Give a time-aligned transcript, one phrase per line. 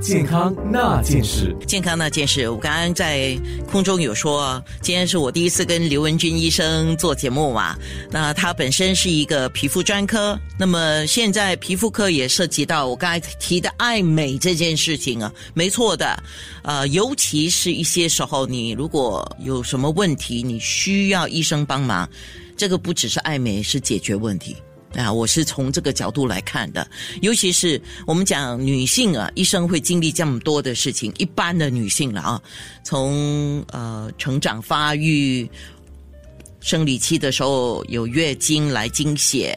[0.00, 1.54] 健康那件事。
[1.66, 3.38] 健康那件事，我刚刚在
[3.70, 7.76] 空中有说，今天是我第一次跟刘文军医生做节目嘛。
[8.10, 16.20] 那他本身是一个皮肤专科，那么现在皮肤科也涉及到我刚才提的爱美这件事情啊，没错的。
[16.62, 22.08] 呃，尤其是一些时候，你如果有什么问题，你需要医生帮忙。
[22.56, 24.54] 这个不只是爱美，是解决问题
[24.94, 25.12] 啊！
[25.12, 26.86] 我是从这个角度来看的。
[27.22, 32.42] 尤其是我们讲女性啊，一生会经历这么多的事情，一般的女性了啊，
[32.82, 35.48] 从呃成长发育、
[36.60, 39.56] 生理期的时候有月经来经血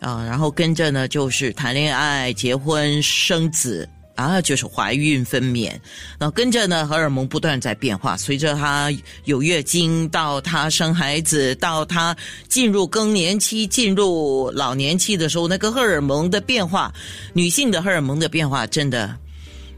[0.00, 3.88] 啊，然后跟着呢就是谈恋爱、结婚、生子。
[4.18, 5.70] 啊，就是怀孕分娩，
[6.18, 8.16] 那跟着呢，荷尔蒙不断在变化。
[8.16, 8.92] 随着她
[9.26, 12.16] 有月经，到她生孩子，到她
[12.48, 16.92] 进入更年期、进入老年期的时候，那个荷尔蒙的变化，
[17.32, 19.14] 女性的荷尔蒙的变化，真的，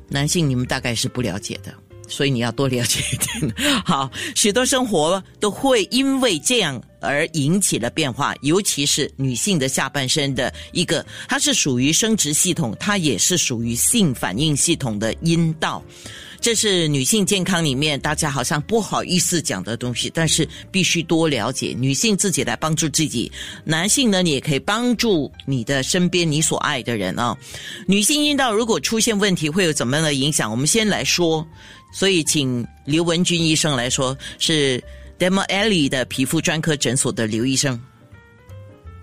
[0.09, 1.75] 男性你们大概是不了解的。
[2.11, 3.55] 所以你要多了解一点。
[3.87, 15.83] 好，许多生活都会因为这样而引起了变化，尤其是女性的下半身的一个，它是属于生殖系统，它也是属于性反应系统的阴道。
[16.41, 21.77] 这是女性健康里面大家好像不好意思讲的东西，但是必须多了解。
[21.79, 23.31] 女性自己来帮助自己，
[23.63, 27.37] 男性呢，你也可以帮助你的身边你所爱的人啊。
[27.87, 30.51] 女性阴道如果出现问题，会有怎么样的影响？
[30.51, 31.47] 我们先来说。
[31.93, 34.83] 所以，请刘文军医生来说，是
[35.19, 37.79] d e m o e l l i 的皮肤专科诊所的刘医生。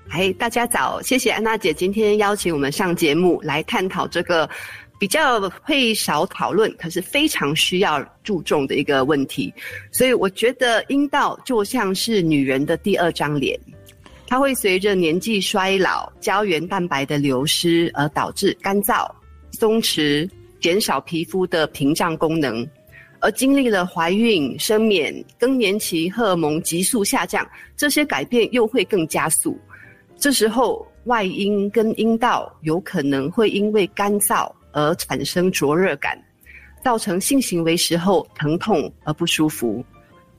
[0.09, 4.49] 哎，大家早，谢谢安娜姐今天邀请我们上节目来探讨这个
[4.99, 9.53] 比较会少讨论，可是非常需要注重的一个问题。
[9.91, 13.59] 所以，我觉得阴道就像是女人的第二张脸，
[14.27, 19.09] 它会随着年纪衰老、胶原蛋白的流失而导致干燥、
[19.51, 22.67] 松弛，减少皮肤的屏障功能。
[23.19, 27.43] 而经历了怀孕、生娩、更年期，荷尔蒙急速下降，
[27.75, 29.59] 这些改变又会更加速。
[30.17, 36.15] 这时候，外阴跟阴道有可能会因为干燥而产生灼热感，
[36.83, 39.83] 造成性行为时候疼痛而不舒服。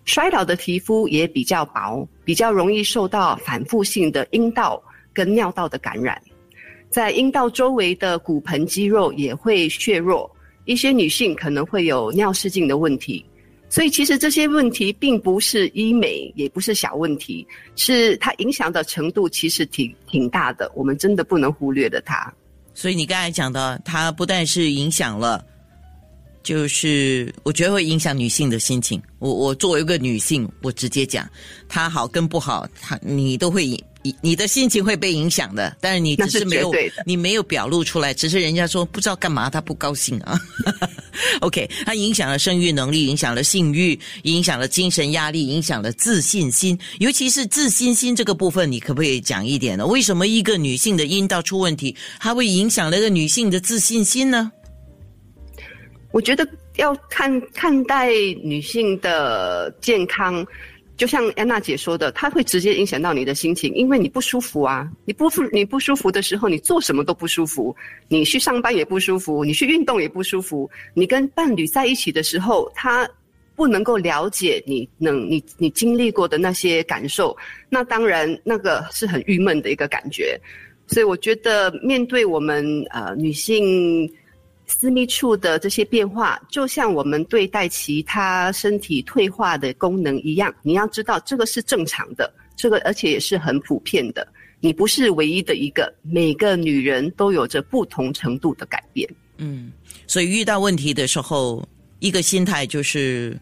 [0.04, 4.80] 衰老的皮肤也比较薄，比较容易受到反复性的阴道
[5.12, 6.22] 跟尿道的感染，
[6.88, 10.30] 在阴道周围的骨盆肌肉也会削弱。
[10.66, 13.24] 一些女性可能会有尿失禁的问题，
[13.68, 17.44] 所以其实这些问题并不是医美，也不是小问题，
[17.74, 22.32] 是它影响的程度其实挺挺大的，我们真的不能忽略的它。
[22.78, 25.44] 所以你刚才讲的，它不但是影响了，
[26.44, 29.02] 就是我觉得会影响女性的心情。
[29.18, 31.28] 我我作为一个女性，我直接讲，
[31.68, 33.66] 它好跟不好，它你都会。
[33.66, 33.84] 影
[34.20, 36.72] 你的心情会被影响的，但是你只是没有
[37.04, 40.40] 你没有表露出来，只是人家说不知道干嘛他不高兴啊。
[41.40, 49.86] OK，它影响了生育能力，影响了性欲，影响了精神压力，影响了自信心，尤其是自信心这个部分，你可不可以讲一点呢？
[49.86, 54.50] 为什么一个女性的阴道出问题，它会影响那个女性的自信心呢？
[56.10, 58.08] 我觉得要看看待
[58.42, 60.46] 女性的健康。
[60.98, 67.74] 就像安娜姐说的，它会直接影响到你的心情，因为你不舒服啊，你不舒你不舒服的时候，你做什么都不舒服，
[68.08, 73.08] 你去上班也不舒服，你去运动也不舒服，你跟伴侣在一起的时候，他
[73.54, 77.36] 不能够了解你能你你经历过的那些感受，
[77.68, 80.36] 那当然那个是很郁闷的一个感觉，
[80.88, 84.12] 所以我觉得面对我们呃女性。
[84.68, 94.28] 私密处的这些变化，就像我们对待其他身体退化的功能一样，你要知道这个是正常的，这个而且也是很普遍的。
[94.60, 99.08] 你不是唯一的一个，每个女人都有着不同程度的改变。
[99.38, 99.72] 嗯，
[100.06, 101.66] 所以遇到问题的时候，
[101.98, 103.38] 一个心态就是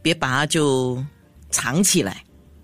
[0.00, 1.04] 别把它就
[1.50, 2.22] 藏起来，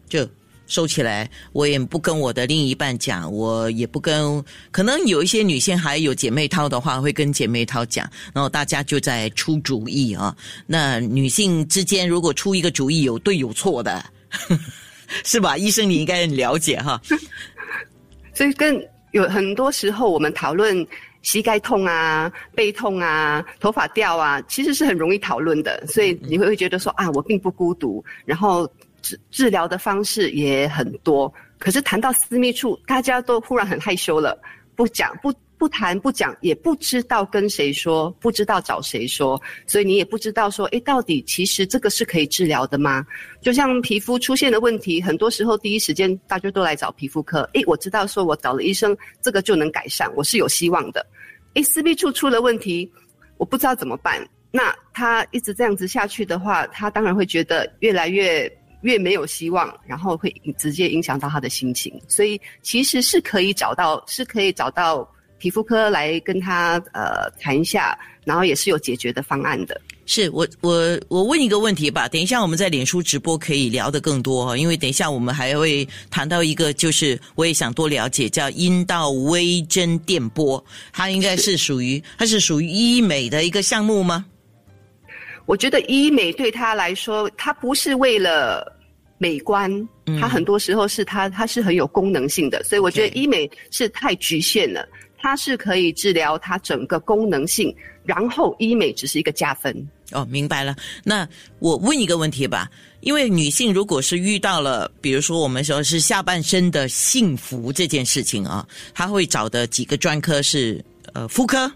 [0.09, 0.27] 就。
[0.73, 4.43] 收起来，我也不跟我的另一半讲，我也不跟。
[4.71, 10.35] 可能有一些女性还有姐妹淘的话，会跟姐妹淘讲，然后大家就在出主意啊。
[10.67, 14.03] 那女性之间如果出一个主意，有对有错的，
[15.27, 15.59] 是吧？
[15.59, 16.99] 医生你应该很了解哈。
[18.33, 20.87] 所以，跟有很多时候我们讨论
[21.21, 25.87] 膝盖痛啊、背痛啊、头发掉啊，其实是很容易讨论的。
[25.87, 28.67] 所以你会会觉得说啊，我并不孤独，然后。
[29.03, 34.41] 治治疗的方式也很多，可是谈到私密处，大家都忽然很害羞了，
[34.75, 43.07] 不讲不不谈不讲，也不知道跟谁说，不知道找谁说，所以你也不知道说，诶，到底其实这个是可以治疗的吗？
[43.41, 51.07] 就像皮肤出现的问题，很多时候第一时间大家都来找皮肤科，诶，我知道说我找了医生，这个就能改善，我是有希望的。
[51.55, 52.91] 诶，私密处出了问题，
[53.37, 54.21] 我不知道怎么办。
[54.51, 58.51] 那他一直这样子下去的话，他当然会觉得越来越
[58.83, 61.93] 越没有希望，然后会直接影响到他的心情。
[62.07, 65.09] 所以其实是可以找到，是可以找到
[65.39, 69.81] 皮肤科来跟他呃谈一下，然后也是有解决的方案的。
[70.05, 80.63] 是我我我问一个问题吧，等一下我们在脸书直播可以聊得更多哈，因为等一下我们还会谈到一个，就是我也想多了解，叫阴道微针电波，
[80.93, 84.27] 它应该是属于它是属于医美的一个项目吗？
[85.47, 88.65] 我觉得医美对他来说，他不是为了
[89.19, 89.71] 美观，
[90.21, 94.87] 他很多时候是它它是很有功能性的，所以我觉得医美是太局限了，
[95.19, 97.75] 它是可以治疗它整个功能性，
[98.05, 99.75] 然后医美只是一个加分。
[100.11, 100.75] 哦，明白了。
[101.05, 101.27] 那
[101.59, 102.69] 我问一个问题吧，
[103.01, 110.85] 因为女性如果是遇到了，比如说我们说是下半身的幸福这件事情啊，她会找的几个专科是
[111.15, 111.73] 呃妇科。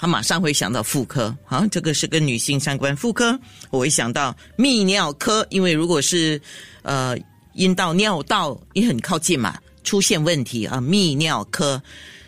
[0.00, 2.96] 他马上会想到妇科，好，这个是跟女性相关。
[2.96, 3.38] 妇科，
[3.68, 6.40] 我会想到泌尿科，因为如果是
[6.80, 7.14] 呃
[7.52, 11.80] 阴道、尿道也很靠近嘛，出现问题啊，泌尿科。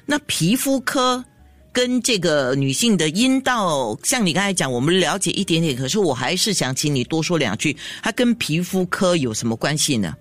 [0.05, 1.25] 那皮肤科
[1.73, 10.15] 跟这个女性的阴道，像你刚才讲，我们了解一点点，可是我还是想请你多说两句，它跟皮肤科有什么关系呢？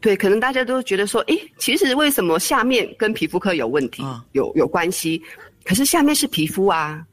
[0.00, 5.20] 对，可能大家都觉得说，诶，其实为什么下面跟皮肤科有问题，有有关系？
[5.66, 7.04] 可是下面是皮肤啊，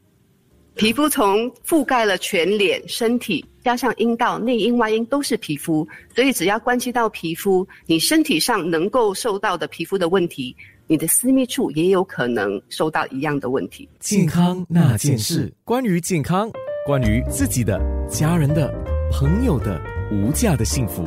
[0.75, 10.55] 皮肤从覆盖了全脸、身体，加上阴道、内阴、外阴都是皮肤，所以只要关系到皮肤，你身体上能够受到的皮肤的问题，
[10.85, 13.89] 你的私密处也有可能受到一样的问题。
[13.99, 16.51] 健康那件事，关于健康，
[16.85, 18.71] 关于自己的、家人的、
[19.11, 21.03] 朋友的无价的幸福，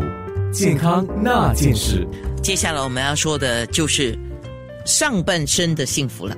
[0.53, 2.05] 健康那件事。
[2.43, 4.19] 接下来我们要说的就是。
[4.87, 6.37] 上半身的幸福了，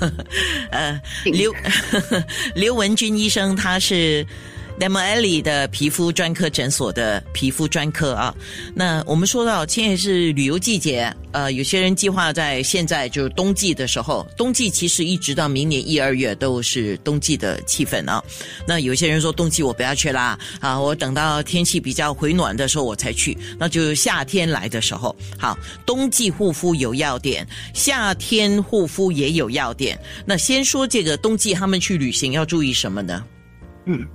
[0.70, 1.52] 呃，刘
[2.54, 4.26] 刘文君医生他是。
[4.80, 8.34] D e m a l i 的皮肤专科诊所的皮肤专科啊，
[8.74, 18.24] 那我们说到现在是旅游季节，呃，有些人计划在现在就是冬季的时候，冬季其实一直到明年一二月都是冬季的气氛啊。
[18.66, 25.14] 那有些人说冬季我不要去啦，啊，我等到天气比较回暖的时候我才去，那就夏天来的时候。
[25.36, 29.98] 好，冬季护肤有要点，夏天护肤也有要点。
[30.24, 33.22] 那先说这个冬季他们去旅行要注意什么呢？
[33.84, 34.08] 嗯。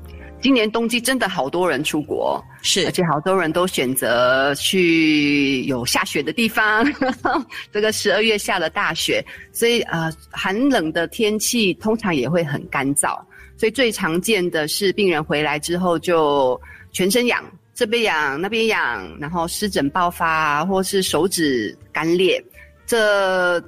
[0.46, 6.86] 今年冬季真的好多人出国，是，而且好多人都选择去有下雪的地方。
[7.74, 13.20] 这个十二月下了大雪，所以呃，寒冷的天气通常也会很干燥。
[13.58, 17.44] 所以最常见的是病人回来之后就全身痒，
[17.74, 22.40] 这边痒那边痒，然后湿疹爆发，或是手指干裂。
[22.86, 23.60] 这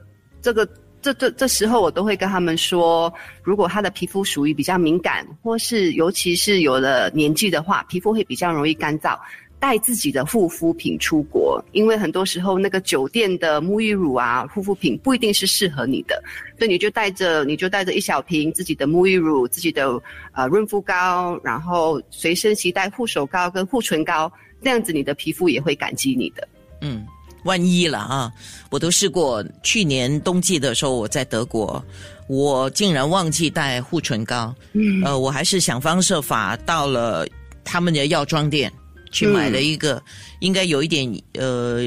[0.43, 0.69] 这个。
[1.07, 9.17] 这这这时候，我都会跟他们说，如果他的皮肤属于比较敏感，或是尤其是有了年纪的话，皮肤会比较容易干燥，
[9.57, 16.21] 带自己的护肤品出国，因为很多时候那个酒店的沐浴乳啊、护肤品不一定是适合你的，
[16.57, 20.01] 所以你就带着你就带着一小瓶自己的沐浴乳、自己的
[20.33, 24.29] 呃润肤膏，然后随身携带护手膏跟护唇膏，
[24.61, 26.45] 这样子你的皮肤也会感激你的。
[26.81, 27.05] 嗯。
[27.43, 28.31] 万一了啊！
[28.69, 31.83] 我都试过，去年冬季的时候我在德国，
[32.27, 34.53] 我竟然忘记带护唇膏。
[34.73, 37.25] 嗯，呃，我还是想方设法到了
[37.63, 38.71] 他们的药妆店
[39.11, 40.01] 去买了一个，
[40.39, 41.81] 应该有一点呃，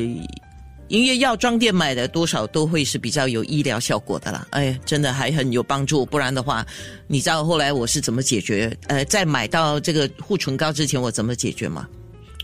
[0.88, 4.46] 因为药妆店买的多少都会是比较有医疗效果的啦。
[4.50, 6.06] 哎，真的还很有帮助。
[6.06, 6.66] 不然的话，
[7.06, 8.74] 你知道后来我是怎么解决？
[8.86, 11.86] 呃，在买到这个护唇膏之前，我怎么解决吗？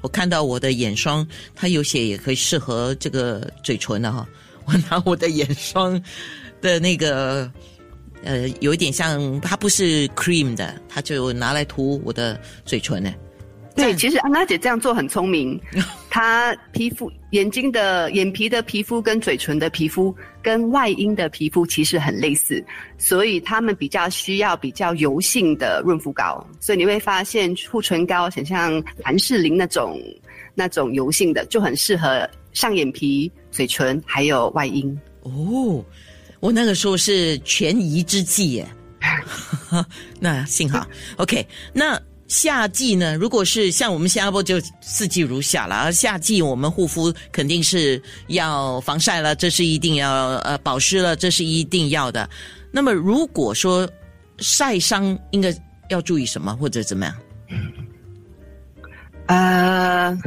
[0.07, 4.25] 我看到我的眼霜，它有些也可以适合这个嘴唇的哈。
[4.65, 6.01] 我拿我的眼霜
[6.63, 7.51] 的那个，
[8.23, 13.13] 呃，有一点像，它不是 cream 的，它就拿来涂我的嘴唇呢。
[13.77, 15.61] 对，其实安娜姐这样做很聪明。
[16.09, 22.65] 她皮肤、眼睛的眼皮的皮肤跟嘴唇的皮肤跟外阴的皮肤其实很类似，
[22.97, 26.45] 所以他们比较需要比较油性的润肤膏。
[26.59, 30.01] 所以你会发现护唇膏很像凡士林那种
[30.55, 34.99] 那种油性的，就很适合上眼皮、嘴唇还有外阴。
[35.21, 35.85] 哦，
[36.41, 38.67] 我那个时候是权宜之计耶。
[40.19, 40.87] 那幸好
[41.19, 42.01] OK 那。
[42.29, 52.29] 夏季呢，如果是像我们新加坡就四季如夏了，而夏季我们护肤肯定是要防晒了，这是一定要呃保湿了，这是一定要的。
[52.73, 53.89] 那么如果说
[54.39, 55.55] 晒伤，应该
[55.89, 57.15] 要注意什么或者怎么样？
[59.27, 60.19] 呃，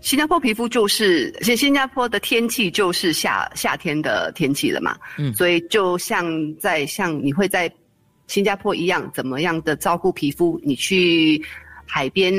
[0.00, 6.26] 新加坡皮肤就是，新新加坡的天气就是夏夏天的天气了嘛，嗯所以就像
[6.56, 7.70] 在像你会在
[8.26, 10.60] 新加坡一样，怎么样的照顾皮肤？
[10.64, 11.40] 你去
[11.86, 12.34] 海边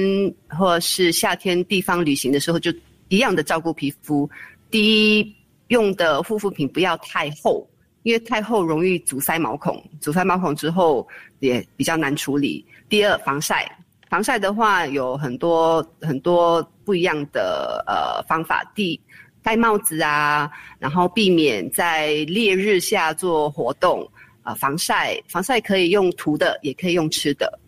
[0.50, 2.74] 或是夏天地方旅行的时候，就
[3.08, 4.30] 一样的照顾皮肤。
[4.70, 5.36] 第一，
[5.70, 7.66] 用的护肤品不要太厚，
[8.04, 11.08] 因为太厚容易阻塞毛孔，阻塞毛孔之后
[11.40, 12.66] 也比较难处理。
[12.90, 13.66] 第二，防晒。
[14.10, 18.64] 防晒的话有很多很多不一样的呃方法。
[18.74, 18.98] 第
[19.44, 24.10] 戴帽子啊，然后避免在烈日下做活动。
[24.48, 27.60] 啊、防晒防晒可以用涂的，也可以用吃的。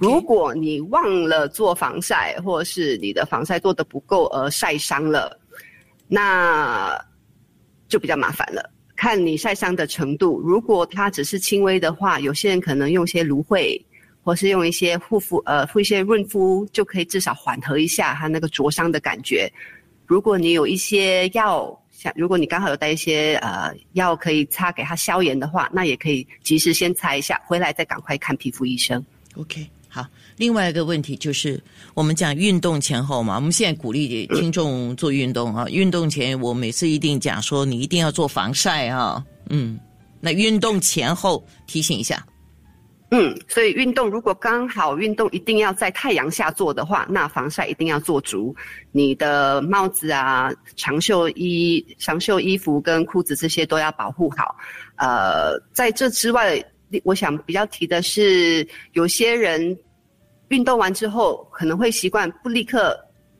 [0.00, 5.38] 如果你忘了做防晒，或是你的防晒做的不够而晒伤了，
[6.08, 6.98] 那
[7.86, 8.70] 就比较麻烦了。
[8.96, 13.78] 看你晒伤的程度，如果它只是轻微的话，有些人可能用一些芦荟，
[14.22, 19.52] 或是用一些护肤呃敷一些润肤，就可以至少缓和一下它那个灼伤的感觉。
[20.06, 29.02] 如果你有一些药，像如果你刚好有带一些呃药可以擦给它消炎的话，那也可以及时先擦一下，回来再赶快看皮肤医生。
[29.36, 30.06] OK，好。
[30.36, 31.58] 另外一个问题就是，
[31.94, 35.66] 我们讲运动前后嘛，我们现在鼓励听众做运动啊。
[35.70, 39.24] 运动前，我每次一定讲说，你一定要做防晒啊。
[39.48, 39.80] 嗯，
[40.20, 42.22] 那运动前后提醒一下。
[43.10, 48.54] 嗯，所以运动如果刚好运动一定要在太阳下做的话，那防晒一定要做足。
[48.90, 54.56] 你的帽子啊、长袖衣、长袖衣服跟裤子这些都要保护好。
[54.96, 56.62] 呃，在这之外，
[57.04, 59.78] 我想比较提的是，有些人
[60.48, 62.98] 运动完之后可能会习惯不立刻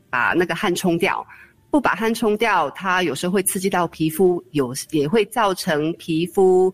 [0.09, 1.25] 把那个汗冲掉。
[1.69, 6.73] 不把汗冲掉，它有时候会刺激到皮肤，有也会造成皮肤，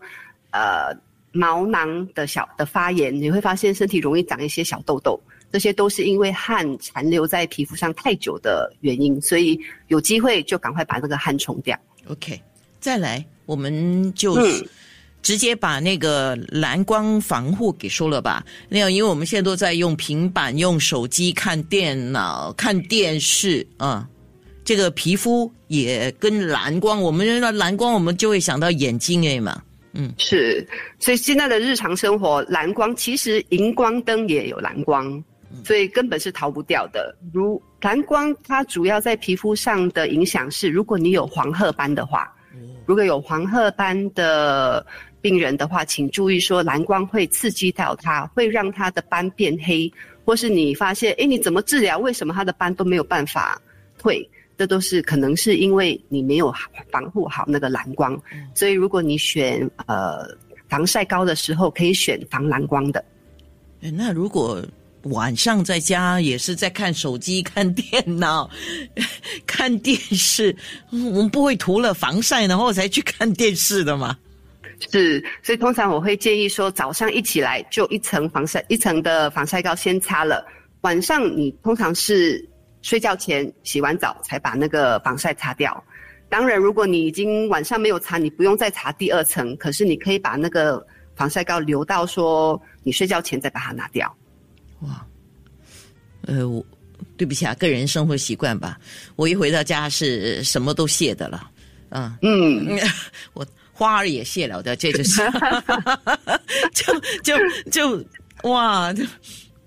[0.52, 0.94] 呃，
[1.34, 11.76] 毛囊的小的发炎，你会发现身体容易长一些小痘痘，这些都是因为汗残留在皮肤上太久的原因，所以有机会就赶快把那个汗冲掉。
[12.06, 12.40] OK，
[12.78, 14.64] 再来，我们就嗯
[15.22, 18.46] 直接把那个蓝光防护给说了吧。
[18.68, 24.08] 那样，因为我们现在都在用平板、用手机看电脑、看电视啊、
[24.64, 29.60] 这个皮肤也跟蓝光，我们说蓝光，我们就会想到眼睛哎嘛。
[30.18, 30.66] 是，
[30.98, 35.22] 所以现在的日常生活，蓝光其实荧光灯也有蓝光，
[35.64, 37.16] 所以根本是逃不掉的。
[37.32, 42.32] 如蓝光，它主要在皮肤上的影响是，如果你有黄褐斑的话，
[42.86, 44.84] 如果有黄褐斑的
[45.20, 49.92] 病人的话，请注意说，蓝光会刺激到它，会让它的斑变黑，
[50.24, 51.98] 或是你发现，哎，你怎么治疗？
[51.98, 53.60] 为什么它的斑都没有办法
[53.98, 54.28] 退？
[54.56, 56.52] 这都是可能是因为你没有
[56.90, 58.20] 防护好那个蓝光，
[58.54, 60.26] 所以如果你选呃
[60.68, 63.04] 防晒膏的时候，可以选防蓝光的。
[63.80, 64.64] 诶那如果
[65.04, 68.48] 晚上在家也是在看手机、看电脑、
[69.46, 70.56] 看电视，
[70.90, 74.16] 嗯我们不会涂了防晒然后才去看电视的吗？
[74.90, 80.44] 是，所以通常我会建议说，早上一起来就一层防晒一层的防晒膏先擦了，
[80.80, 82.42] 晚上你通常是
[82.84, 85.82] 睡觉前洗完澡才把那个防晒擦掉。
[86.28, 90.86] 当然，如果你已经晚上没有擦，你不用再擦第二层，可是你可以把那个
[91.16, 94.14] 防晒膏留到说你睡觉前再把它拿掉。
[94.80, 95.06] 哇，
[96.26, 96.62] 呃，我
[97.16, 98.78] 对不起啊，个人生活习惯吧。
[99.16, 101.50] 我一回到家是什么都卸的了，
[101.90, 102.78] 嗯，嗯，
[103.32, 105.22] 我花儿也卸了的，这就是，
[106.74, 108.04] 就就就
[108.42, 109.04] 哇，就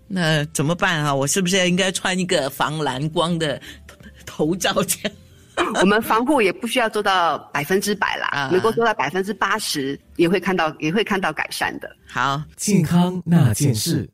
[0.07, 1.13] 那怎么办啊？
[1.13, 3.59] 我是不是应该穿一个防蓝光的
[4.25, 5.11] 头罩这样？
[5.81, 11.89] 我们防护也不需要做到百分之百啦，啊能够做到百分之八十，也会看到也会看到改善的。
[12.07, 14.07] 好，健康那件事。